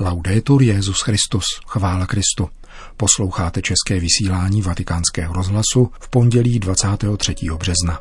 Laudetur 0.00 0.62
Jezus 0.62 1.00
Christus, 1.00 1.44
chvála 1.66 2.06
Kristu. 2.06 2.48
Posloucháte 2.96 3.62
české 3.62 4.00
vysílání 4.00 4.62
Vatikánského 4.62 5.34
rozhlasu 5.34 5.90
v 6.00 6.08
pondělí 6.08 6.58
23. 6.58 7.34
března. 7.58 7.98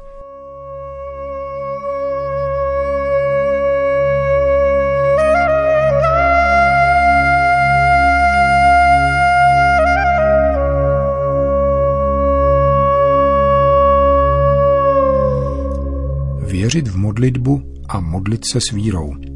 Věřit 16.42 16.88
v 16.88 16.98
modlitbu 16.98 17.74
a 17.90 18.00
modlit 18.00 18.42
se 18.52 18.60
s 18.70 18.72
vírou– 18.72 19.14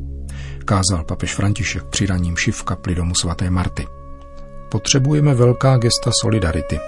kázal 0.69 1.03
papež 1.03 1.35
František 1.35 1.83
při 1.83 2.05
raním 2.05 2.37
šiv 2.37 2.63
kapli 2.63 2.95
domu 2.95 3.15
svaté 3.15 3.49
Marty. 3.49 3.87
Potřebujeme 4.71 5.33
velká 5.33 5.77
gesta 5.77 6.11
solidarity, 6.21 6.79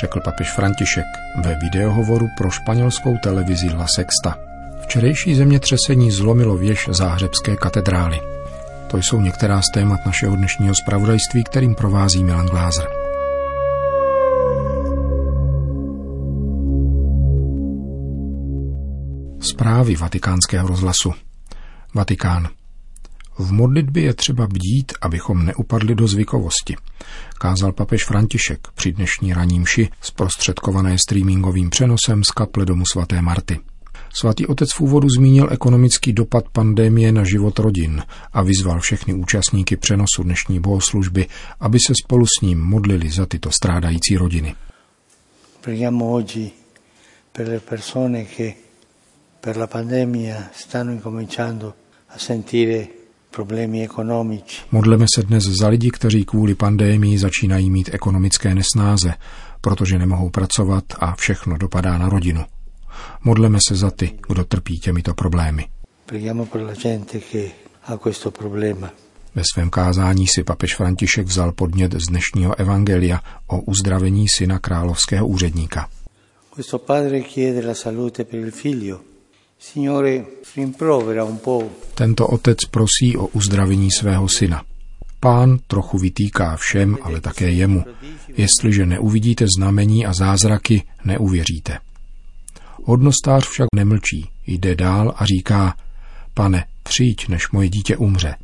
řekl 0.00 0.20
papež 0.24 0.52
František 0.52 1.04
ve 1.44 1.56
videohovoru 1.62 2.26
pro 2.38 2.50
španělskou 2.50 3.16
televizi 3.22 3.70
La 3.74 3.86
Sexta. 3.96 4.38
Včerejší 4.82 5.34
zemětřesení 5.34 6.10
zlomilo 6.10 6.56
věž 6.56 6.88
záhřebské 6.92 7.56
katedrály. 7.56 8.20
To 8.90 8.96
jsou 8.96 9.20
některá 9.20 9.62
z 9.62 9.70
témat 9.74 10.06
našeho 10.06 10.36
dnešního 10.36 10.74
zpravodajství, 10.74 11.44
kterým 11.44 11.74
provází 11.74 12.24
Milan 12.24 12.46
Glázer. 12.46 12.88
Zprávy 19.40 19.96
vatikánského 19.96 20.68
rozhlasu. 20.68 21.12
Vatikán. 21.94 22.59
V 23.40 23.52
modlitbě 23.52 24.02
je 24.02 24.14
třeba 24.14 24.46
bdít, 24.46 24.92
abychom 25.00 25.46
neupadli 25.46 25.94
do 25.94 26.06
zvykovosti, 26.06 26.76
kázal 27.38 27.72
papež 27.72 28.04
František 28.04 28.68
při 28.74 28.92
dnešní 28.92 29.32
raním 29.32 29.66
ši 29.66 29.88
zprostředkované 30.00 30.96
streamingovým 30.98 31.70
přenosem 31.70 32.24
z 32.24 32.30
kaple 32.30 32.66
domu 32.66 32.84
svaté 32.92 33.22
Marty. 33.22 33.58
Svatý 34.14 34.46
otec 34.46 34.72
v 34.72 34.80
úvodu 34.80 35.08
zmínil 35.16 35.48
ekonomický 35.52 36.12
dopad 36.12 36.44
pandémie 36.48 37.12
na 37.12 37.24
život 37.24 37.58
rodin 37.58 38.02
a 38.32 38.42
vyzval 38.42 38.80
všechny 38.80 39.14
účastníky 39.14 39.76
přenosu 39.76 40.22
dnešní 40.22 40.60
bohoslužby, 40.60 41.26
aby 41.60 41.78
se 41.86 41.92
spolu 42.04 42.26
s 42.26 42.40
ním 42.40 42.60
modlili 42.60 43.10
za 43.10 43.26
tyto 43.26 43.50
strádající 43.50 44.16
rodiny. 44.16 44.54
Preghiamo 45.60 46.12
oggi 46.12 46.50
per 47.32 47.48
le 47.48 47.60
persone 47.60 48.24
che 48.24 48.54
per 49.40 49.56
la 49.56 49.66
pandemia 49.66 50.50
stanno 50.52 50.92
incominciando 50.92 51.74
a 52.08 52.18
sentire 52.18 52.99
Modleme 54.72 55.06
se 55.14 55.22
dnes 55.22 55.44
za 55.44 55.68
lidi, 55.68 55.90
kteří 55.90 56.24
kvůli 56.24 56.54
pandémii 56.54 57.18
začínají 57.18 57.70
mít 57.70 57.94
ekonomické 57.94 58.54
nesnáze, 58.54 59.14
protože 59.60 59.98
nemohou 59.98 60.30
pracovat 60.30 60.84
a 60.98 61.14
všechno 61.14 61.58
dopadá 61.58 61.98
na 61.98 62.08
rodinu. 62.08 62.44
Modleme 63.24 63.58
se 63.68 63.76
za 63.76 63.90
ty, 63.90 64.18
kdo 64.28 64.44
trpí 64.44 64.78
těmito 64.78 65.14
problémy. 65.14 65.66
Ve 69.34 69.42
svém 69.54 69.70
kázání 69.70 70.26
si 70.26 70.44
papež 70.44 70.76
František 70.76 71.26
vzal 71.26 71.52
podnět 71.52 71.94
z 71.94 72.06
dnešního 72.06 72.60
evangelia 72.60 73.20
o 73.46 73.60
uzdravení 73.60 74.26
syna 74.28 74.58
královského 74.58 75.26
úředníka. 75.26 75.88
Questo 76.54 76.78
padre 76.78 77.20
chiede 77.20 77.66
la 77.66 77.74
salute 77.74 78.24
per 78.24 78.40
il 78.40 78.50
figlio 78.50 79.09
tento 81.94 82.26
otec 82.26 82.58
prosí 82.70 83.16
o 83.16 83.26
uzdravení 83.26 83.88
svého 83.90 84.28
syna. 84.28 84.62
Pán 85.20 85.58
trochu 85.66 85.98
vytýká 85.98 86.56
všem, 86.56 86.98
ale 87.02 87.20
také 87.20 87.50
jemu. 87.50 87.84
Jestliže 88.36 88.86
neuvidíte 88.86 89.46
znamení 89.58 90.06
a 90.06 90.12
zázraky, 90.12 90.82
neuvěříte. 91.04 91.78
Hodnostář 92.84 93.48
však 93.48 93.68
nemlčí, 93.76 94.30
jde 94.46 94.74
dál 94.74 95.14
a 95.16 95.24
říká, 95.24 95.76
pane, 96.34 96.64
přijď, 96.82 97.28
než 97.28 97.50
moje 97.50 97.68
dítě 97.68 97.96
umře. 97.96 98.34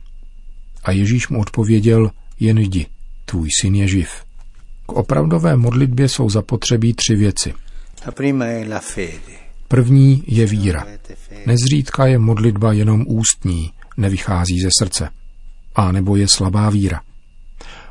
A 0.84 0.90
Ježíš 0.90 1.28
mu 1.28 1.40
odpověděl, 1.40 2.10
jen 2.40 2.58
jdi, 2.58 2.86
tvůj 3.24 3.48
syn 3.60 3.74
je 3.74 3.88
živ. 3.88 4.10
K 4.86 4.92
opravdové 4.92 5.56
modlitbě 5.56 6.08
jsou 6.08 6.30
zapotřebí 6.30 6.94
tři 6.94 7.16
věci. 7.16 7.54
La 8.06 8.12
prima 8.12 8.44
è 8.44 8.68
la 8.68 8.80
fede. 8.80 9.45
První 9.68 10.22
je 10.26 10.46
víra. 10.46 10.86
Nezřídka 11.46 12.06
je 12.06 12.18
modlitba 12.18 12.72
jenom 12.72 13.04
ústní, 13.06 13.70
nevychází 13.96 14.60
ze 14.60 14.68
srdce. 14.78 15.08
A 15.74 15.92
nebo 15.92 16.16
je 16.16 16.28
slabá 16.28 16.70
víra. 16.70 17.00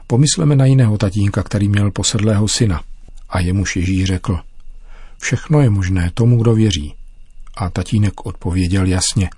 Pomysleme 0.08 0.56
na 0.56 0.66
jiného 0.66 0.98
tatínka, 0.98 1.44
který 1.44 1.70
měl 1.70 1.92
posedlého 1.92 2.48
syna. 2.48 2.82
A 3.30 3.40
jemuž 3.40 3.76
Ježíš 3.76 4.06
řekl, 4.06 4.40
všechno 5.20 5.62
je 5.62 5.70
možné 5.70 6.12
tomu, 6.14 6.42
kdo 6.42 6.56
věří. 6.56 6.94
A 7.58 7.70
tatínek 7.70 8.26
odpověděl 8.26 8.86
jasně, 8.86 9.30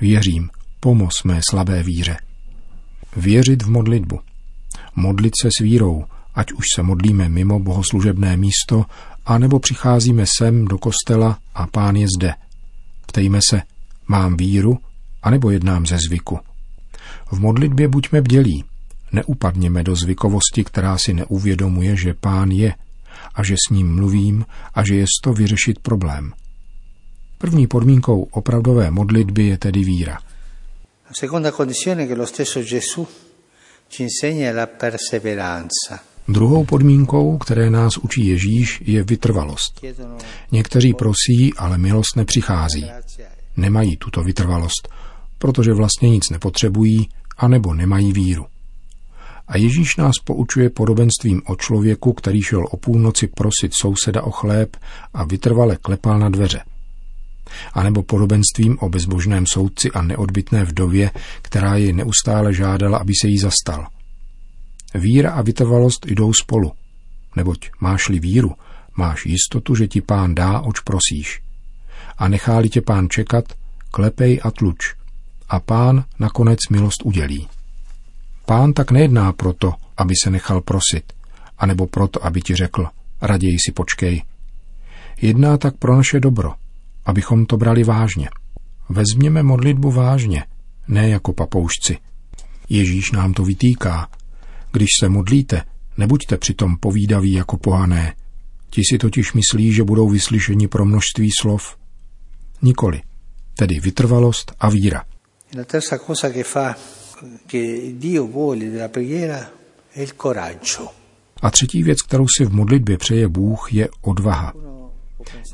věřím, 0.00 0.50
pomoz 0.80 1.22
mé 1.24 1.40
slabé 1.50 1.82
víře. 1.82 2.16
Věřit 3.16 3.62
v 3.62 3.70
modlitbu. 3.70 4.20
Modlit 4.96 5.32
se 5.42 5.48
s 5.58 5.62
vírou, 5.62 6.04
ať 6.34 6.52
už 6.52 6.64
se 6.74 6.82
modlíme 6.82 7.28
mimo 7.28 7.58
bohoslužebné 7.58 8.36
místo, 8.36 8.84
anebo 9.28 9.58
přicházíme 9.58 10.24
sem 10.38 10.64
do 10.64 10.78
kostela 10.78 11.38
a 11.54 11.66
pán 11.66 11.96
je 11.96 12.06
zde. 12.18 12.34
Ptejme 13.06 13.40
se, 13.50 13.62
mám 14.08 14.36
víru, 14.36 14.78
anebo 15.22 15.50
jednám 15.50 15.86
ze 15.86 15.98
zvyku. 16.08 16.38
V 17.32 17.40
modlitbě 17.40 17.88
buďme 17.88 18.20
bdělí, 18.20 18.64
neupadněme 19.12 19.82
do 19.82 19.96
zvykovosti, 19.96 20.64
která 20.64 20.98
si 20.98 21.14
neuvědomuje, 21.14 21.96
že 21.96 22.14
pán 22.14 22.50
je 22.50 22.74
a 23.34 23.42
že 23.42 23.54
s 23.54 23.70
ním 23.70 23.94
mluvím 23.94 24.46
a 24.74 24.84
že 24.84 24.94
je 24.94 25.04
to 25.22 25.32
vyřešit 25.32 25.78
problém. 25.78 26.32
První 27.38 27.66
podmínkou 27.66 28.22
opravdové 28.22 28.90
modlitby 28.90 29.46
je 29.46 29.58
tedy 29.58 29.84
víra. 29.84 30.18
La 31.06 31.14
seconda 31.20 31.52
condizione 31.52 32.06
che 32.06 32.14
lo 32.14 32.26
stesso 32.26 32.60
Gesù 32.60 33.06
ci 33.88 34.02
insegna 34.02 34.52
la 34.52 34.66
perseveranza. 34.66 36.07
Druhou 36.28 36.64
podmínkou, 36.64 37.38
které 37.38 37.70
nás 37.70 37.96
učí 37.96 38.26
Ježíš, 38.26 38.82
je 38.86 39.02
vytrvalost. 39.02 39.84
Někteří 40.52 40.94
prosí, 40.94 41.54
ale 41.56 41.78
milost 41.78 42.16
nepřichází. 42.16 42.86
Nemají 43.56 43.96
tuto 43.96 44.22
vytrvalost, 44.22 44.88
protože 45.38 45.72
vlastně 45.72 46.10
nic 46.10 46.30
nepotřebují, 46.30 47.08
anebo 47.38 47.74
nemají 47.74 48.12
víru. 48.12 48.46
A 49.48 49.56
Ježíš 49.56 49.96
nás 49.96 50.12
poučuje 50.24 50.70
podobenstvím 50.70 51.42
o 51.46 51.56
člověku, 51.56 52.12
který 52.12 52.42
šel 52.42 52.64
o 52.70 52.76
půlnoci 52.76 53.26
prosit 53.26 53.72
souseda 53.80 54.22
o 54.22 54.30
chléb 54.30 54.76
a 55.14 55.24
vytrvale 55.24 55.76
klepal 55.76 56.18
na 56.18 56.28
dveře. 56.28 56.60
A 57.72 57.82
nebo 57.82 58.02
podobenstvím 58.02 58.78
o 58.80 58.88
bezbožném 58.88 59.44
soudci 59.46 59.90
a 59.90 60.02
neodbitné 60.02 60.64
vdově, 60.64 61.10
která 61.42 61.76
jej 61.76 61.92
neustále 61.92 62.54
žádala, 62.54 62.98
aby 62.98 63.12
se 63.22 63.28
jí 63.28 63.38
zastal– 63.38 63.86
Víra 64.94 65.30
a 65.32 65.42
vytrvalost 65.42 66.06
jdou 66.06 66.32
spolu, 66.32 66.72
neboť 67.36 67.70
máš-li 67.80 68.18
víru, 68.18 68.56
máš 68.96 69.26
jistotu, 69.26 69.74
že 69.74 69.88
ti 69.88 70.00
pán 70.00 70.34
dá, 70.34 70.60
oč 70.60 70.80
prosíš. 70.80 71.42
A 72.18 72.28
nechá-li 72.28 72.68
tě 72.68 72.80
pán 72.80 73.08
čekat, 73.08 73.44
klepej 73.90 74.40
a 74.42 74.50
tluč. 74.50 74.94
A 75.48 75.60
pán 75.60 76.04
nakonec 76.18 76.58
milost 76.70 77.02
udělí. 77.04 77.48
Pán 78.46 78.72
tak 78.72 78.90
nejedná 78.90 79.32
proto, 79.32 79.74
aby 79.96 80.14
se 80.24 80.30
nechal 80.30 80.60
prosit, 80.60 81.12
anebo 81.58 81.86
proto, 81.86 82.24
aby 82.26 82.40
ti 82.40 82.54
řekl, 82.54 82.86
raději 83.20 83.56
si 83.66 83.72
počkej. 83.72 84.22
Jedná 85.20 85.56
tak 85.58 85.76
pro 85.76 85.96
naše 85.96 86.20
dobro, 86.20 86.54
abychom 87.04 87.46
to 87.46 87.56
brali 87.56 87.84
vážně. 87.84 88.28
Vezměme 88.88 89.42
modlitbu 89.42 89.90
vážně, 89.90 90.44
ne 90.88 91.08
jako 91.08 91.32
papoušci. 91.32 91.98
Ježíš 92.68 93.12
nám 93.12 93.32
to 93.32 93.44
vytýká, 93.44 94.08
když 94.72 94.88
se 95.00 95.08
modlíte, 95.08 95.62
nebuďte 95.96 96.36
přitom 96.36 96.76
povídaví 96.76 97.32
jako 97.32 97.56
pohané. 97.56 98.14
Ti 98.70 98.82
si 98.90 98.98
totiž 98.98 99.32
myslí, 99.32 99.72
že 99.72 99.84
budou 99.84 100.08
vyslyšeni 100.08 100.68
pro 100.68 100.84
množství 100.84 101.30
slov. 101.40 101.76
Nikoli, 102.62 103.02
tedy 103.54 103.80
vytrvalost 103.80 104.52
a 104.60 104.68
víra. 104.68 105.04
La 105.56 105.64
terza 105.64 105.98
cosa 105.98 106.30
che 106.30 106.44
fa 106.44 106.76
che 107.46 107.92
Dio 107.98 108.26
vuole 108.26 108.70
della 108.70 108.88
preghiera 108.88 109.50
è 109.92 110.02
il 110.02 110.12
coraggio. 110.22 110.88
A 111.42 111.50
třetí 111.50 111.82
věc, 111.82 112.02
kterou 112.02 112.26
si 112.36 112.44
v 112.44 112.52
modlitbě 112.52 112.98
přeje 112.98 113.28
Bůh, 113.28 113.72
je 113.72 113.88
odvaha. 114.00 114.52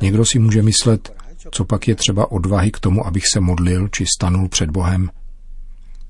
Někdo 0.03 0.25
si 0.25 0.39
může 0.39 0.63
myslet, 0.63 1.13
co 1.51 1.65
pak 1.65 1.89
je 1.89 1.95
třeba 1.95 2.33
odvahy 2.33 2.71
k 2.71 2.81
tomu, 2.81 3.07
abych 3.07 3.23
se 3.33 3.41
modlil 3.41 3.89
či 3.89 4.05
stanul 4.19 4.49
před 4.49 4.71
Bohem. 4.71 5.11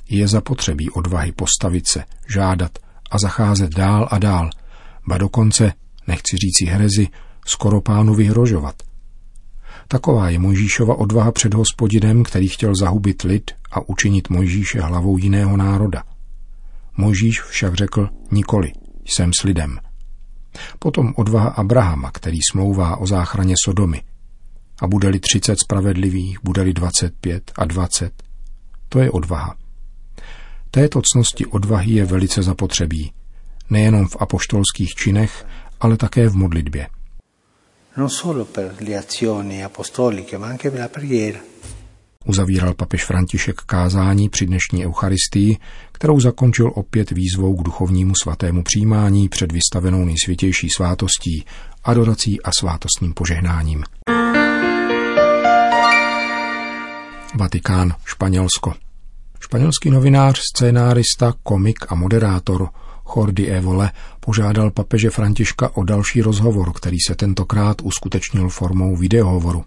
Je 0.08 0.28
zapotřebí 0.28 0.90
odvahy 0.90 1.32
postavit 1.32 1.88
se, 1.88 2.04
žádat, 2.28 2.78
a 3.14 3.18
zacházet 3.18 3.74
dál 3.74 4.08
a 4.10 4.18
dál, 4.18 4.50
ba 5.08 5.18
dokonce, 5.18 5.72
nechci 6.06 6.36
říci 6.36 6.64
herezi, 6.64 7.08
skoro 7.46 7.80
pánu 7.80 8.14
vyhrožovat. 8.14 8.74
Taková 9.88 10.30
je 10.30 10.38
Mojžíšova 10.38 10.94
odvaha 10.94 11.32
před 11.32 11.54
hospodinem, 11.54 12.22
který 12.22 12.48
chtěl 12.48 12.72
zahubit 12.80 13.22
lid 13.22 13.50
a 13.70 13.88
učinit 13.88 14.30
Mojžíše 14.30 14.80
hlavou 14.80 15.18
jiného 15.18 15.56
národa. 15.56 16.02
Mojžíš 16.96 17.42
však 17.42 17.74
řekl 17.74 18.08
nikoli, 18.30 18.72
jsem 19.04 19.30
s 19.40 19.42
lidem. 19.42 19.78
Potom 20.78 21.12
odvaha 21.16 21.48
Abrahama, 21.48 22.10
který 22.10 22.38
smlouvá 22.50 22.96
o 22.96 23.06
záchraně 23.06 23.54
Sodomy. 23.64 24.02
A 24.82 24.86
bude-li 24.86 25.20
třicet 25.20 25.60
spravedlivých, 25.60 26.38
bude-li 26.44 26.72
dvacet 26.72 27.14
pět 27.20 27.52
a 27.58 27.64
dvacet. 27.64 28.22
To 28.88 28.98
je 28.98 29.10
odvaha. 29.10 29.56
Této 30.74 31.02
cnosti 31.12 31.46
odvahy 31.46 31.92
je 31.92 32.04
velice 32.04 32.42
zapotřebí, 32.42 33.12
nejenom 33.70 34.08
v 34.08 34.16
apoštolských 34.20 34.94
činech, 34.94 35.46
ale 35.80 35.96
také 35.96 36.28
v 36.28 36.34
modlitbě. 36.34 36.86
Uzavíral 42.24 42.74
papež 42.74 43.04
František 43.04 43.60
kázání 43.60 44.28
při 44.28 44.46
dnešní 44.46 44.86
Eucharistii, 44.86 45.56
kterou 45.92 46.20
zakončil 46.20 46.72
opět 46.74 47.10
výzvou 47.10 47.56
k 47.56 47.62
duchovnímu 47.62 48.12
svatému 48.22 48.62
přijímání 48.62 49.28
před 49.28 49.52
vystavenou 49.52 50.04
nejsvětější 50.04 50.68
svátostí, 50.76 51.44
adorací 51.84 52.42
a 52.42 52.50
svátostním 52.60 53.14
požehnáním. 53.14 53.84
Vatikán, 57.34 57.94
Španělsko. 58.04 58.74
Španělský 59.44 59.90
novinář, 59.90 60.40
scénárista, 60.54 61.34
komik 61.42 61.78
a 61.88 61.94
moderátor 61.94 62.68
Jordi 63.16 63.46
Evole 63.46 63.90
požádal 64.20 64.70
papeže 64.70 65.10
Františka 65.10 65.76
o 65.76 65.84
další 65.84 66.22
rozhovor, 66.22 66.72
který 66.72 66.96
se 67.08 67.14
tentokrát 67.14 67.82
uskutečnil 67.82 68.48
formou 68.48 68.96
videohovoru. 68.96 69.64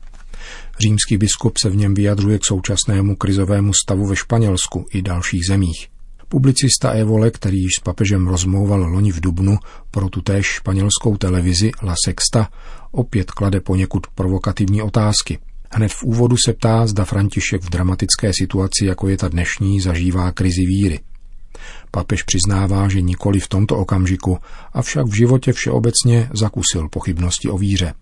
Římský 0.79 1.17
biskup 1.17 1.57
se 1.61 1.69
v 1.69 1.75
něm 1.75 1.93
vyjadřuje 1.93 2.39
k 2.39 2.45
současnému 2.45 3.15
krizovému 3.15 3.71
stavu 3.73 4.07
ve 4.07 4.15
Španělsku 4.15 4.85
i 4.93 5.01
dalších 5.01 5.45
zemích. 5.47 5.87
Publicista 6.27 6.91
Evole, 6.91 7.31
který 7.31 7.57
již 7.57 7.71
s 7.79 7.83
papežem 7.83 8.27
rozmlouval 8.27 8.79
loni 8.79 9.11
v 9.11 9.19
Dubnu 9.19 9.57
pro 9.91 10.09
tutéž 10.09 10.45
španělskou 10.45 11.17
televizi 11.17 11.71
La 11.83 11.95
Sexta, 12.05 12.49
opět 12.91 13.31
klade 13.31 13.61
poněkud 13.61 14.07
provokativní 14.07 14.81
otázky. 14.81 15.39
Hned 15.71 15.93
v 15.93 16.03
úvodu 16.03 16.35
se 16.45 16.53
ptá, 16.53 16.87
zda 16.87 17.05
František 17.05 17.63
v 17.63 17.69
dramatické 17.69 18.31
situaci, 18.33 18.85
jako 18.85 19.07
je 19.09 19.17
ta 19.17 19.27
dnešní, 19.27 19.81
zažívá 19.81 20.31
krizi 20.31 20.65
víry. 20.65 20.99
Papež 21.91 22.23
přiznává, 22.23 22.89
že 22.89 23.01
nikoli 23.01 23.39
v 23.39 23.47
tomto 23.47 23.77
okamžiku, 23.77 24.37
avšak 24.73 25.07
v 25.07 25.15
životě 25.15 25.53
všeobecně 25.53 26.29
zakusil 26.33 26.89
pochybnosti 26.89 27.49
o 27.49 27.57
víře. 27.57 27.93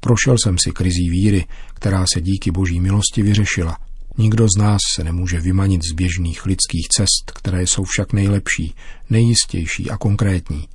Prošel 0.00 0.36
jsem 0.42 0.56
si 0.58 0.70
krizí 0.70 1.10
víry, 1.10 1.44
která 1.74 2.04
se 2.12 2.20
díky 2.20 2.50
boží 2.50 2.80
milosti 2.80 3.22
vyřešila. 3.22 3.78
Nikdo 4.18 4.46
z 4.56 4.58
nás 4.58 4.80
se 4.96 5.04
nemůže 5.04 5.40
vymanit 5.40 5.80
z 5.90 5.92
běžných 5.92 6.46
lidských 6.46 6.88
cest, 6.88 7.32
které 7.34 7.62
jsou 7.62 7.84
však 7.84 8.12
nejlepší, 8.12 8.74
nejistější 9.10 9.90
a 9.90 9.96
konkrétní. 9.96 10.68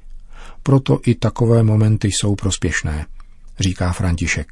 Proto 0.63 0.99
i 1.05 1.15
takové 1.15 1.63
momenty 1.63 2.07
jsou 2.07 2.35
prospěšné, 2.35 3.05
říká 3.59 3.93
František. 3.93 4.47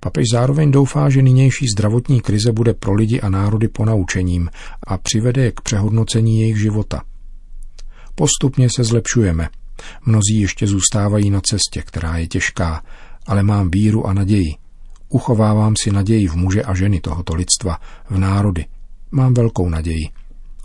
Papež 0.00 0.24
zároveň 0.32 0.70
doufá, 0.70 1.10
že 1.10 1.22
nynější 1.22 1.66
zdravotní 1.76 2.20
krize 2.20 2.52
bude 2.52 2.74
pro 2.74 2.94
lidi 2.94 3.20
a 3.20 3.28
národy 3.28 3.68
ponaučením 3.68 4.50
a 4.86 4.98
přivede 4.98 5.44
je 5.44 5.52
k 5.52 5.60
přehodnocení 5.60 6.40
jejich 6.40 6.60
života. 6.60 7.02
Postupně 8.14 8.68
se 8.76 8.84
zlepšujeme. 8.84 9.48
Mnozí 10.06 10.40
ještě 10.40 10.66
zůstávají 10.66 11.30
na 11.30 11.40
cestě, 11.40 11.82
která 11.82 12.16
je 12.16 12.26
těžká, 12.26 12.82
ale 13.26 13.42
mám 13.42 13.70
víru 13.70 14.06
a 14.06 14.12
naději. 14.12 14.54
Uchovávám 15.08 15.74
si 15.82 15.90
naději 15.90 16.28
v 16.28 16.34
muže 16.34 16.62
a 16.62 16.74
ženy 16.74 17.00
tohoto 17.00 17.34
lidstva, 17.34 17.78
v 18.10 18.18
národy. 18.18 18.66
Mám 19.10 19.34
velkou 19.34 19.68
naději, 19.68 20.08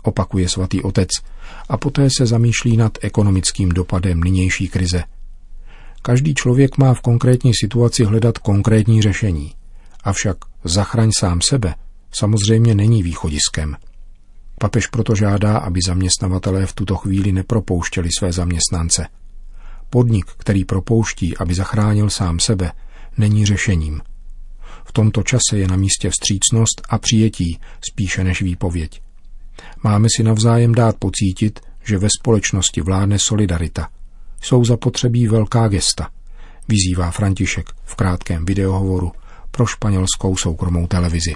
opakuje 0.02 0.48
svatý 0.48 0.82
otec 0.82 1.08
a 1.68 1.76
poté 1.76 2.08
se 2.18 2.26
zamýšlí 2.26 2.76
nad 2.76 2.98
ekonomickým 3.00 3.68
dopadem 3.68 4.20
nynější 4.20 4.68
krize. 4.68 5.02
Každý 6.06 6.34
člověk 6.34 6.78
má 6.78 6.94
v 6.94 7.00
konkrétní 7.00 7.52
situaci 7.54 8.04
hledat 8.04 8.38
konkrétní 8.38 9.02
řešení. 9.02 9.54
Avšak 10.04 10.36
zachraň 10.64 11.10
sám 11.18 11.40
sebe 11.48 11.74
samozřejmě 12.12 12.74
není 12.74 13.02
východiskem. 13.02 13.76
Papež 14.60 14.86
proto 14.86 15.14
žádá, 15.14 15.58
aby 15.58 15.80
zaměstnavatelé 15.86 16.66
v 16.66 16.72
tuto 16.72 16.96
chvíli 16.96 17.32
nepropouštěli 17.32 18.08
své 18.18 18.32
zaměstnance. 18.32 19.08
Podnik, 19.90 20.26
který 20.26 20.64
propouští, 20.64 21.36
aby 21.36 21.54
zachránil 21.54 22.10
sám 22.10 22.40
sebe, 22.40 22.72
není 23.18 23.46
řešením. 23.46 24.00
V 24.84 24.92
tomto 24.92 25.22
čase 25.22 25.58
je 25.58 25.68
na 25.68 25.76
místě 25.76 26.10
vstřícnost 26.10 26.82
a 26.88 26.98
přijetí 26.98 27.58
spíše 27.90 28.24
než 28.24 28.42
výpověď. 28.42 29.02
Máme 29.84 30.08
si 30.16 30.22
navzájem 30.22 30.74
dát 30.74 30.96
pocítit, 30.96 31.60
že 31.84 31.98
ve 31.98 32.08
společnosti 32.20 32.80
vládne 32.80 33.18
solidarita. 33.18 33.88
Jsou 34.40 34.64
zapotřebí 34.64 35.28
velká 35.28 35.68
gesta, 35.68 36.08
vyzývá 36.68 37.10
František 37.10 37.66
v 37.84 37.94
krátkém 37.94 38.46
videohovoru 38.46 39.12
pro 39.50 39.66
španělskou 39.66 40.36
soukromou 40.36 40.86
televizi. 40.86 41.34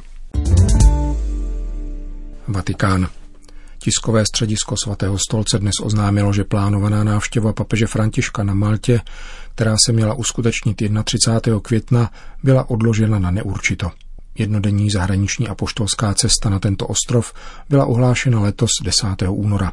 Vatikán. 2.49 3.09
Tiskové 3.79 4.25
středisko 4.27 4.77
svatého 4.85 5.19
stolce 5.19 5.59
dnes 5.59 5.75
oznámilo, 5.83 6.33
že 6.33 6.45
plánovaná 6.45 7.05
návštěva 7.05 7.53
papeže 7.53 7.87
Františka 7.87 8.43
na 8.43 8.55
Maltě, 8.55 9.01
která 9.55 9.77
se 9.87 9.93
měla 9.93 10.15
uskutečnit 10.15 10.83
31. 11.05 11.61
května, 11.61 12.11
byla 12.43 12.71
odložena 12.71 13.19
na 13.19 13.31
neurčito. 13.31 13.91
Jednodenní 14.39 14.91
zahraniční 14.91 15.49
apoštolská 15.49 16.15
cesta 16.15 16.51
na 16.51 16.59
tento 16.59 16.87
ostrov 16.87 17.33
byla 17.69 17.87
ohlášena 17.87 18.41
letos 18.41 18.71
10. 18.83 19.07
února. 19.29 19.73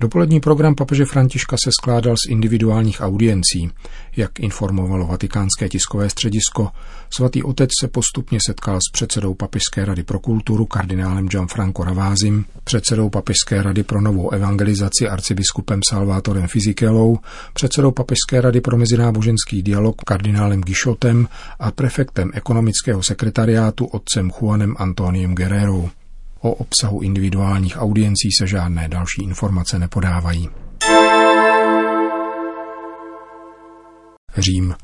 Dopolední 0.00 0.40
program 0.40 0.74
papeže 0.74 1.04
Františka 1.04 1.56
se 1.64 1.70
skládal 1.80 2.16
z 2.16 2.30
individuálních 2.30 3.00
audiencí. 3.00 3.70
Jak 4.16 4.40
informovalo 4.40 5.06
vatikánské 5.06 5.68
tiskové 5.68 6.10
středisko, 6.10 6.68
svatý 7.10 7.42
otec 7.42 7.70
se 7.80 7.88
postupně 7.88 8.38
setkal 8.46 8.78
s 8.78 8.92
předsedou 8.92 9.34
Papežské 9.34 9.84
rady 9.84 10.02
pro 10.02 10.18
kulturu 10.18 10.66
kardinálem 10.66 11.28
Gianfranco 11.28 11.84
Ravázim, 11.84 12.44
předsedou 12.64 13.10
Papežské 13.10 13.62
rady 13.62 13.82
pro 13.82 14.00
novou 14.00 14.30
evangelizaci 14.30 15.08
arcibiskupem 15.08 15.80
Salvátorem 15.88 16.46
Fizikelou, 16.46 17.18
předsedou 17.54 17.90
Papežské 17.90 18.40
rady 18.40 18.60
pro 18.60 18.76
mezináboženský 18.76 19.62
dialog 19.62 20.02
kardinálem 20.02 20.60
Gišotem 20.60 21.28
a 21.60 21.70
prefektem 21.70 22.30
ekonomického 22.34 23.02
sekretariátu 23.02 23.84
otcem 23.84 24.30
Juanem 24.30 24.74
Antoniem 24.78 25.34
Guerrero. 25.34 25.90
O 26.40 26.50
obsahu 26.50 27.00
individuálních 27.00 27.76
audiencí 27.80 28.28
se 28.38 28.46
žádné 28.46 28.88
další 28.88 29.22
informace 29.22 29.78
nepodávají. 29.78 30.48
Řím. 34.36 34.74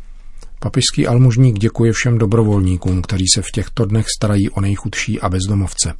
Papižský 0.58 1.06
almužník 1.06 1.58
děkuje 1.58 1.92
všem 1.92 2.18
dobrovolníkům, 2.18 3.02
kteří 3.02 3.24
se 3.34 3.42
v 3.42 3.50
těchto 3.54 3.84
dnech 3.84 4.06
starají 4.18 4.50
o 4.50 4.60
nejchudší 4.60 5.20
a 5.20 5.28
bezdomovce. 5.28 5.94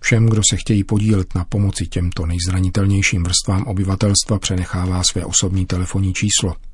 Všem, 0.00 0.26
kdo 0.26 0.42
se 0.50 0.56
chtějí 0.56 0.84
podílet 0.84 1.34
na 1.34 1.44
pomoci 1.44 1.86
těmto 1.86 2.26
nejzranitelnějším 2.26 3.22
vrstvám 3.22 3.62
obyvatelstva, 3.62 4.38
přenechává 4.38 5.02
své 5.10 5.24
osobní 5.24 5.66
telefonní 5.66 6.12
číslo– 6.12 6.54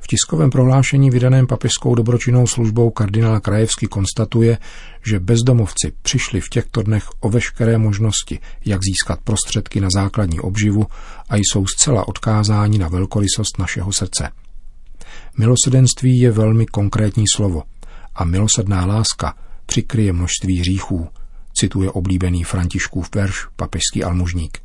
v 0.00 0.06
tiskovém 0.06 0.50
prohlášení 0.50 1.10
vydaném 1.10 1.46
papežskou 1.46 1.94
dobročinnou 1.94 2.46
službou 2.46 2.90
kardinál 2.90 3.40
Krajevský 3.40 3.86
konstatuje, 3.86 4.58
že 5.06 5.20
bezdomovci 5.20 5.92
přišli 6.02 6.40
v 6.40 6.48
těchto 6.48 6.82
dnech 6.82 7.04
o 7.20 7.28
veškeré 7.28 7.78
možnosti, 7.78 8.38
jak 8.64 8.80
získat 8.84 9.20
prostředky 9.24 9.80
na 9.80 9.88
základní 9.94 10.40
obživu 10.40 10.86
a 11.28 11.36
jsou 11.36 11.66
zcela 11.66 12.08
odkázáni 12.08 12.78
na 12.78 12.88
velkorysost 12.88 13.58
našeho 13.58 13.92
srdce. 13.92 14.30
Milosedenství 15.38 16.18
je 16.18 16.30
velmi 16.30 16.66
konkrétní 16.66 17.24
slovo 17.34 17.62
a 18.14 18.24
milosedná 18.24 18.86
láska 18.86 19.34
přikryje 19.66 20.12
množství 20.12 20.58
hříchů, 20.58 21.08
cituje 21.54 21.90
oblíbený 21.90 22.44
Františkův 22.44 23.14
verš 23.14 23.46
papežský 23.56 24.04
almužník. 24.04 24.61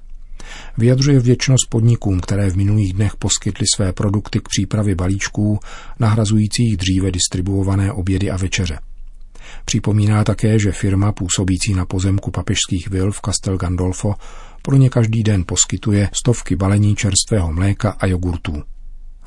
Vyjadřuje 0.77 1.19
vděčnost 1.19 1.69
podnikům, 1.69 2.19
které 2.19 2.49
v 2.49 2.57
minulých 2.57 2.93
dnech 2.93 3.15
poskytly 3.15 3.65
své 3.75 3.93
produkty 3.93 4.39
k 4.39 4.47
přípravě 4.49 4.95
balíčků, 4.95 5.59
nahrazujících 5.99 6.77
dříve 6.77 7.11
distribuované 7.11 7.91
obědy 7.91 8.31
a 8.31 8.37
večeře. 8.37 8.79
Připomíná 9.65 10.23
také, 10.23 10.59
že 10.59 10.71
firma 10.71 11.11
působící 11.11 11.73
na 11.73 11.85
pozemku 11.85 12.31
papežských 12.31 12.89
vil 12.89 13.11
v 13.11 13.21
Castel 13.25 13.57
Gandolfo 13.57 14.15
pro 14.61 14.75
ně 14.75 14.89
každý 14.89 15.23
den 15.23 15.43
poskytuje 15.47 16.09
stovky 16.13 16.55
balení 16.55 16.95
čerstvého 16.95 17.53
mléka 17.53 17.89
a 17.99 18.05
jogurtů. 18.05 18.63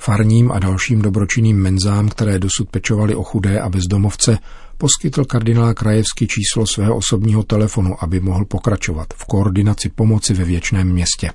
Farním 0.03 0.53
a 0.53 0.59
dalším 0.59 1.03
dobročinným 1.03 1.63
menzám, 1.63 2.09
které 2.09 2.39
dosud 2.39 2.71
pečovali 2.71 3.15
o 3.15 3.23
chudé 3.23 3.61
a 3.61 3.69
bezdomovce, 3.69 4.39
poskytl 4.79 5.25
kardinál 5.25 5.75
Krajevský 5.75 6.27
číslo 6.27 6.67
svého 6.67 6.97
osobního 6.97 7.43
telefonu, 7.43 8.05
aby 8.05 8.21
mohl 8.21 8.45
pokračovat 8.45 9.07
v 9.15 9.25
koordinaci 9.25 9.89
pomoci 9.89 10.35
ve 10.35 10.45
věčném 10.45 10.93
městě. 10.93 11.31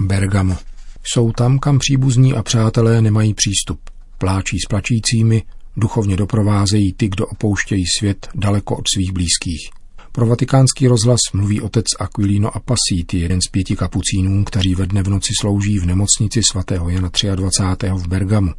Bergamo. 0.00 0.56
Jsou 1.04 1.32
tam, 1.32 1.58
kam 1.58 1.78
příbuzní 1.78 2.34
a 2.34 2.42
přátelé 2.42 3.02
nemají 3.02 3.34
přístup. 3.34 3.80
Pláčí 4.18 4.58
s 4.58 4.68
plačícími, 4.68 5.42
duchovně 5.76 6.16
doprovázejí 6.16 6.92
ty, 6.92 7.08
kdo 7.08 7.26
opouštějí 7.26 7.84
svět 7.98 8.28
daleko 8.34 8.76
od 8.76 8.84
svých 8.94 9.12
blízkých. 9.12 9.79
Pro 10.12 10.26
vatikánský 10.26 10.88
rozhlas 10.88 11.20
mluví 11.34 11.60
otec 11.60 11.84
Aquilino 11.98 12.56
Apasiti, 12.56 13.18
jeden 13.18 13.40
z 13.40 13.50
pěti 13.50 13.76
kapucínů, 13.76 14.44
kteří 14.44 14.74
ve 14.74 14.86
dne 14.86 15.02
v 15.02 15.08
noci 15.08 15.32
slouží 15.40 15.78
v 15.78 15.86
nemocnici 15.86 16.40
svatého 16.50 16.90
Jana 16.90 17.10
23. 17.34 17.86
v 17.94 18.08
Bergamu. 18.08 18.50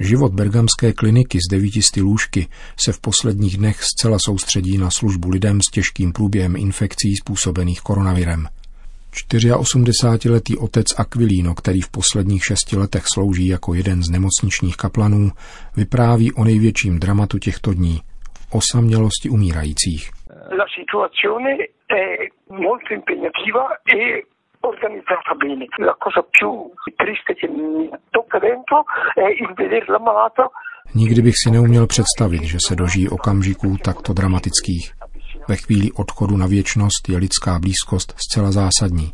Život 0.00 0.32
bergamské 0.32 0.92
kliniky 0.92 1.38
z 1.38 1.50
devítisty 1.50 2.00
lůžky 2.00 2.48
se 2.84 2.92
v 2.92 3.00
posledních 3.00 3.56
dnech 3.56 3.80
zcela 3.82 4.18
soustředí 4.26 4.78
na 4.78 4.88
službu 4.98 5.30
lidem 5.30 5.60
s 5.60 5.70
těžkým 5.70 6.12
průběhem 6.12 6.56
infekcí 6.56 7.16
způsobených 7.16 7.80
koronavirem. 7.80 8.48
84-letý 9.12 10.56
otec 10.56 10.86
Aquilino, 10.96 11.54
který 11.54 11.80
v 11.80 11.88
posledních 11.88 12.44
šesti 12.44 12.76
letech 12.76 13.04
slouží 13.14 13.46
jako 13.46 13.74
jeden 13.74 14.02
z 14.02 14.08
nemocničních 14.08 14.76
kaplanů, 14.76 15.32
vypráví 15.76 16.32
o 16.32 16.44
největším 16.44 17.00
dramatu 17.00 17.38
těchto 17.38 17.74
dní, 17.74 18.00
osamělosti 18.50 19.30
umírajících. 19.30 20.10
La 20.50 20.66
situazione 20.66 21.70
è 21.86 22.26
molto 22.48 22.92
impegnativa 22.92 23.80
e 23.84 24.26
organizzata 24.60 25.34
bene. 25.34 25.66
La 25.78 25.96
cosa 25.98 26.22
più 26.22 26.70
triste 26.96 27.34
che 27.34 27.48
mi 27.48 27.88
tocca 28.10 28.38
dentro 28.38 28.84
è 29.14 29.28
il 29.42 29.52
vedere 29.54 29.84
l'amalato 29.86 30.50
Nikdy 30.94 31.22
bych 31.22 31.34
si 31.44 31.50
neuměl 31.50 31.86
představit, 31.86 32.42
že 32.42 32.58
se 32.68 32.76
dožijí 32.76 33.08
okamžiků 33.08 33.76
takto 33.84 34.12
dramatických. 34.12 34.92
Ve 35.48 35.56
chvíli 35.56 35.92
odchodu 35.92 36.36
na 36.36 36.46
věčnost 36.46 37.08
je 37.08 37.18
lidská 37.18 37.58
blízkost 37.58 38.14
zcela 38.16 38.52
zásadní. 38.52 39.12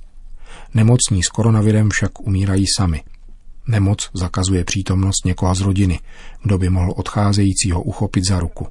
Nemocní 0.75 1.23
s 1.23 1.29
koronavirem 1.29 1.89
však 1.91 2.21
umírají 2.21 2.65
sami. 2.77 3.03
Nemoc 3.69 4.11
zakazuje 4.15 4.65
přítomnost 4.65 5.25
někoho 5.25 5.55
z 5.55 5.61
rodiny, 5.61 5.99
kdo 6.43 6.59
by 6.59 6.69
mohl 6.69 6.93
odcházejícího 6.97 7.83
uchopit 7.83 8.25
za 8.29 8.41
ruku. 8.41 8.67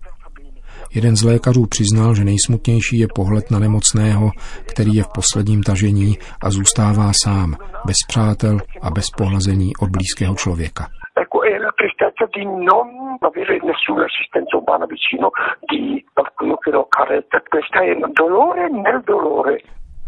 Jeden 0.95 1.15
z 1.15 1.23
lékařů 1.23 1.65
přiznal, 1.65 2.15
že 2.15 2.23
nejsmutnější 2.23 2.99
je 2.99 3.07
pohled 3.15 3.51
na 3.51 3.59
nemocného, 3.59 4.31
který 4.71 4.95
je 4.95 5.03
v 5.03 5.13
posledním 5.15 5.63
tažení 5.63 6.17
a 6.45 6.49
zůstává 6.49 7.11
sám, 7.23 7.55
bez 7.85 7.95
přátel 8.07 8.57
a 8.81 8.89
bez 8.91 9.05
pohlazení 9.17 9.71
od 9.83 9.89
blízkého 9.89 10.35
člověka. 10.35 10.83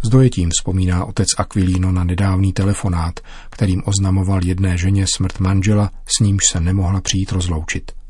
S 0.04 0.10
dojetím 0.10 0.50
vzpomíná 0.50 1.06
otec 1.06 1.28
Aquilino 1.40 1.92
na 1.92 2.04
nedávný 2.04 2.54
telefonát, 2.54 3.14
kterým 3.52 3.82
oznamoval 3.86 4.40
jedné 4.46 4.78
ženě 4.78 5.06
smrt 5.16 5.40
manžela, 5.40 5.90
s 6.18 6.20
nímž 6.20 6.44
se 6.52 6.60
nemohla 6.60 7.02
přijít 7.02 7.32
rozloučit. 7.32 8.07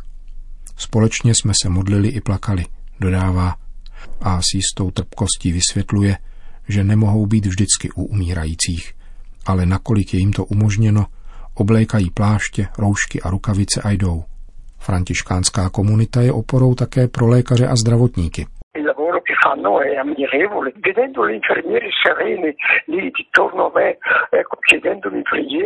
Společně 0.77 1.33
jsme 1.35 1.53
se 1.63 1.69
modlili 1.69 2.07
i 2.07 2.21
plakali, 2.21 2.63
dodává 2.99 3.55
a 4.21 4.41
s 4.41 4.53
jistou 4.55 4.91
trpkostí 4.91 5.51
vysvětluje, 5.51 6.17
že 6.69 6.83
nemohou 6.83 7.25
být 7.25 7.45
vždycky 7.45 7.89
u 7.95 8.03
umírajících, 8.03 8.93
ale 9.45 9.65
nakolik 9.65 10.13
je 10.13 10.19
jim 10.19 10.33
to 10.33 10.45
umožněno, 10.45 11.05
oblékají 11.55 12.09
pláště, 12.09 12.67
roušky 12.77 13.21
a 13.21 13.29
rukavice 13.29 13.81
a 13.81 13.91
jdou. 13.91 14.23
Františkánská 14.79 15.69
komunita 15.69 16.21
je 16.21 16.31
oporou 16.31 16.75
také 16.75 17.07
pro 17.07 17.27
lékaře 17.27 17.67
a 17.67 17.75
zdravotníky. 17.75 18.45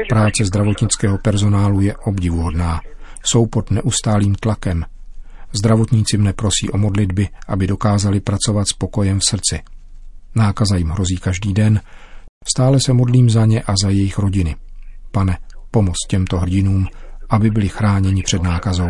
Práce 0.09 0.45
zdravotnického 0.45 1.17
personálu 1.23 1.81
je 1.81 1.93
obdivuhodná. 2.05 2.79
Jsou 3.25 3.45
pod 3.47 3.71
neustálým 3.71 4.35
tlakem, 4.35 4.83
Zdravotníci 5.51 6.17
mne 6.17 6.33
prosí 6.33 6.69
o 6.73 6.77
modlitby, 6.77 7.27
aby 7.47 7.67
dokázali 7.67 8.19
pracovat 8.19 8.67
s 8.67 8.73
pokojem 8.73 9.19
v 9.19 9.29
srdci. 9.29 9.57
Nákaza 10.35 10.75
jim 10.77 10.89
hrozí 10.89 11.17
každý 11.17 11.53
den. 11.53 11.79
Stále 12.55 12.79
se 12.79 12.93
modlím 12.93 13.29
za 13.29 13.45
ně 13.45 13.61
a 13.61 13.73
za 13.83 13.89
jejich 13.89 14.17
rodiny. 14.17 14.55
Pane, 15.11 15.37
pomoz 15.71 15.97
těmto 16.09 16.37
hrdinům, 16.37 16.87
aby 17.29 17.49
byli 17.49 17.67
chráněni 17.67 18.23
před 18.23 18.43
nákazou. 18.43 18.89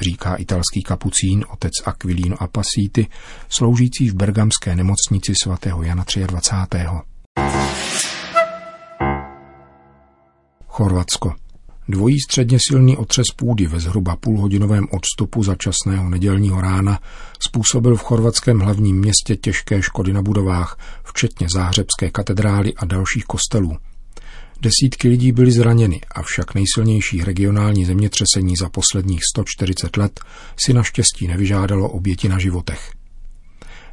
Říká 0.00 0.34
italský 0.34 0.82
kapucín 0.82 1.44
otec 1.52 1.72
Aquilino 1.86 2.36
Apasiti, 2.42 3.06
sloužící 3.48 4.10
v 4.10 4.14
bergamské 4.14 4.76
nemocnici 4.76 5.32
svatého 5.42 5.82
Jana 5.82 6.04
23. 6.26 6.78
Chorvatsko. 10.66 11.43
Dvojí 11.88 12.20
středně 12.20 12.58
silný 12.68 12.96
otřes 12.96 13.24
půdy 13.36 13.66
ve 13.66 13.80
zhruba 13.80 14.16
půlhodinovém 14.16 14.86
odstupu 14.90 15.42
začasného 15.42 16.10
nedělního 16.10 16.60
rána 16.60 17.00
způsobil 17.40 17.96
v 17.96 18.02
chorvatském 18.02 18.60
hlavním 18.60 18.98
městě 18.98 19.36
těžké 19.36 19.82
škody 19.82 20.12
na 20.12 20.22
budovách, 20.22 20.78
včetně 21.04 21.46
záhřebské 21.52 22.10
katedrály 22.10 22.74
a 22.74 22.84
dalších 22.84 23.24
kostelů. 23.24 23.76
Desítky 24.60 25.08
lidí 25.08 25.32
byly 25.32 25.52
zraněny, 25.52 26.00
avšak 26.14 26.54
nejsilnější 26.54 27.24
regionální 27.24 27.84
zemětřesení 27.84 28.56
za 28.56 28.68
posledních 28.68 29.20
140 29.34 29.96
let 29.96 30.20
si 30.64 30.72
naštěstí 30.72 31.26
nevyžádalo 31.26 31.88
oběti 31.88 32.28
na 32.28 32.38
životech. 32.38 33.03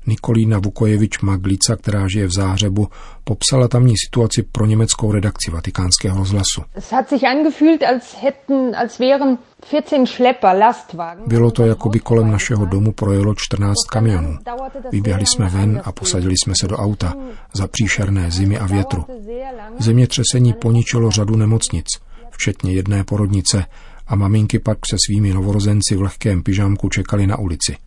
Nikolína 0.07 0.59
Vukojevič 0.59 1.19
Maglica, 1.19 1.75
která 1.75 2.07
žije 2.07 2.27
v 2.27 2.33
Záhřebu, 2.33 2.87
popsala 3.23 3.67
tamní 3.67 3.93
situaci 4.05 4.43
pro 4.43 4.65
německou 4.65 5.11
redakci 5.11 5.51
vatikánského 5.51 6.17
rozhlasu. 6.17 6.61
Bylo 11.27 11.51
to, 11.51 11.65
jako 11.65 11.89
by 11.89 11.99
kolem 11.99 12.31
našeho 12.31 12.65
domu 12.65 12.91
projelo 12.91 13.33
14 13.37 13.75
kamionů. 13.91 14.37
Vyběhli 14.91 15.25
jsme 15.25 15.49
ven 15.49 15.81
a 15.85 15.91
posadili 15.91 16.33
jsme 16.43 16.53
se 16.61 16.67
do 16.67 16.77
auta 16.77 17.13
za 17.53 17.67
příšerné 17.67 18.31
zimy 18.31 18.57
a 18.57 18.65
větru. 18.65 19.05
Zemětřesení 19.79 20.53
poničilo 20.53 21.11
řadu 21.11 21.35
nemocnic, 21.35 21.85
včetně 22.29 22.73
jedné 22.73 23.03
porodnice, 23.03 23.65
a 24.07 24.15
maminky 24.15 24.59
pak 24.59 24.77
se 24.89 24.95
svými 25.05 25.33
novorozenci 25.33 25.95
v 25.95 26.01
lehkém 26.01 26.43
pyžámku 26.43 26.89
čekali 26.89 27.27
na 27.27 27.39
ulici. 27.39 27.77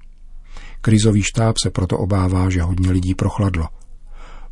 Krizový 0.85 1.23
štáb 1.23 1.57
se 1.62 1.71
proto 1.71 1.99
obává, 1.99 2.50
že 2.50 2.62
hodně 2.62 2.91
lidí 2.91 3.14
prochladlo. 3.14 3.69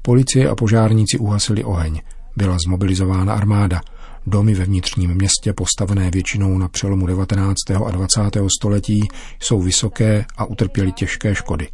Policie 0.02 0.48
a 0.48 0.54
požárníci 0.54 1.18
uhasili 1.18 1.64
oheň. 1.64 2.00
Byla 2.36 2.56
zmobilizována 2.66 3.34
armáda. 3.34 3.80
Domy 4.26 4.54
ve 4.54 4.64
vnitřním 4.64 5.14
městě, 5.14 5.52
postavené 5.52 6.10
většinou 6.10 6.58
na 6.58 6.68
přelomu 6.68 7.06
19. 7.06 7.56
a 7.86 7.90
20. 7.90 8.20
století, 8.58 9.08
jsou 9.40 9.60
vysoké 9.60 10.24
a 10.36 10.44
utrpěly 10.44 10.92
těžké 10.92 11.34
škody. 11.34 11.68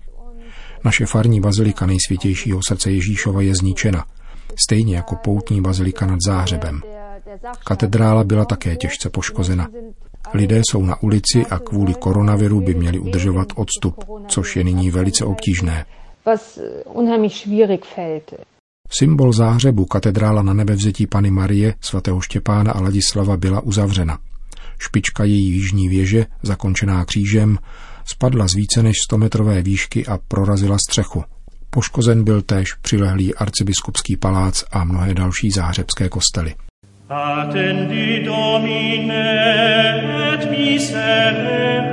Naše 0.84 1.06
farní 1.06 1.40
bazilika 1.40 1.86
nejsvětějšího 1.86 2.60
srdce 2.68 2.90
Ježíšova 2.90 3.42
je 3.42 3.54
zničena, 3.54 4.04
stejně 4.66 4.96
jako 4.96 5.16
poutní 5.16 5.60
bazilika 5.60 6.06
nad 6.06 6.18
Záhřebem. 6.26 6.80
Katedrála 7.64 8.24
byla 8.24 8.44
také 8.44 8.76
těžce 8.76 9.10
poškozena. 9.10 9.68
Lidé 10.34 10.60
jsou 10.70 10.86
na 10.86 11.02
ulici 11.02 11.46
a 11.50 11.58
kvůli 11.58 11.94
koronaviru 11.94 12.60
by 12.60 12.74
měli 12.74 12.98
udržovat 12.98 13.48
odstup, 13.56 14.04
což 14.28 14.56
je 14.56 14.64
nyní 14.64 14.90
velice 14.90 15.24
obtížné. 15.24 15.84
Symbol 18.90 19.32
záhřebu 19.32 19.84
katedrála 19.84 20.42
na 20.42 20.52
nebevzetí 20.52 21.06
Pany 21.06 21.30
Marie, 21.30 21.74
svatého 21.80 22.20
Štěpána 22.20 22.72
a 22.72 22.80
Ladislava 22.80 23.36
byla 23.36 23.60
uzavřena. 23.60 24.18
Špička 24.78 25.24
její 25.24 25.52
jižní 25.52 25.88
věže, 25.88 26.26
zakončená 26.42 27.04
křížem, 27.04 27.58
spadla 28.04 28.48
z 28.48 28.54
více 28.54 28.82
než 28.82 28.96
100 29.08 29.18
metrové 29.18 29.62
výšky 29.62 30.06
a 30.06 30.18
prorazila 30.28 30.76
střechu. 30.88 31.24
Poškozen 31.70 32.24
byl 32.24 32.42
též 32.42 32.74
přilehlý 32.74 33.34
arcibiskupský 33.34 34.16
palác 34.16 34.64
a 34.72 34.84
mnohé 34.84 35.14
další 35.14 35.50
záhřebské 35.50 36.08
kostely. 36.08 36.54
Attendi 37.08 38.22
Domine 38.24 40.17
et 40.38 40.50
miserere, 40.50 41.84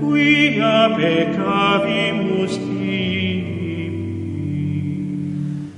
quia 0.00 0.90
peccavimus 0.96 2.54
tibi. 2.58 3.90